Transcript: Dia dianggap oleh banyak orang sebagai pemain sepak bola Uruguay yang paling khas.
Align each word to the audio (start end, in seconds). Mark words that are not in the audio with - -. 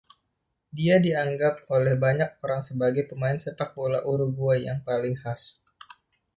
Dia 0.77 0.95
dianggap 1.05 1.55
oleh 1.75 1.93
banyak 2.05 2.29
orang 2.45 2.61
sebagai 2.69 3.03
pemain 3.09 3.37
sepak 3.43 3.69
bola 3.77 3.99
Uruguay 4.13 4.59
yang 4.67 4.79
paling 4.87 5.13
khas. 5.23 5.41